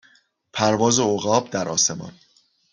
[0.53, 2.13] پرواز عقاب در آسمان